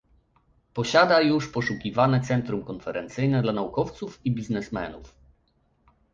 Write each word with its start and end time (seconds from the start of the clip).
posiada 0.73 1.21
już 1.21 1.51
poszukiwane 1.51 2.21
centrum 2.21 2.65
konferencyjne 2.65 3.41
dla 3.41 3.53
naukowców 3.53 4.19
i 4.25 4.31
biznesmenów 4.31 5.15